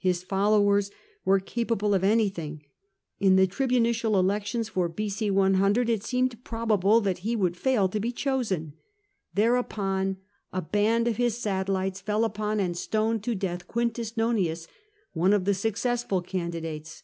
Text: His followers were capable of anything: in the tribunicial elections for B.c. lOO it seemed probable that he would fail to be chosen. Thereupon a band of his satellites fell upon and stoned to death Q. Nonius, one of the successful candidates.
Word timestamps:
His 0.00 0.22
followers 0.22 0.90
were 1.26 1.40
capable 1.40 1.92
of 1.92 2.02
anything: 2.02 2.64
in 3.20 3.36
the 3.36 3.46
tribunicial 3.46 4.14
elections 4.18 4.70
for 4.70 4.88
B.c. 4.88 5.28
lOO 5.30 5.68
it 5.90 6.02
seemed 6.02 6.42
probable 6.42 7.02
that 7.02 7.18
he 7.18 7.36
would 7.36 7.54
fail 7.54 7.86
to 7.90 8.00
be 8.00 8.10
chosen. 8.10 8.72
Thereupon 9.34 10.16
a 10.54 10.62
band 10.62 11.06
of 11.06 11.18
his 11.18 11.36
satellites 11.36 12.00
fell 12.00 12.24
upon 12.24 12.60
and 12.60 12.78
stoned 12.78 13.22
to 13.24 13.34
death 13.34 13.68
Q. 13.68 13.90
Nonius, 14.16 14.68
one 15.12 15.34
of 15.34 15.44
the 15.44 15.52
successful 15.52 16.22
candidates. 16.22 17.02